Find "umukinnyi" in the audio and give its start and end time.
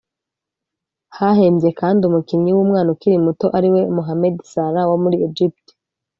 2.09-2.51